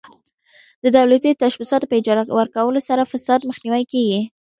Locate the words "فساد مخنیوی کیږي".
3.11-4.21